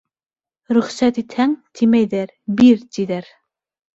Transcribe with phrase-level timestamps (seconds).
[0.77, 3.29] «Рөхсәт итһәң», тимәйҙәр, «бир» тиҙәр.